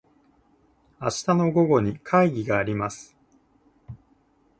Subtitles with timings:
[0.99, 3.15] 明日の午後に会議があります。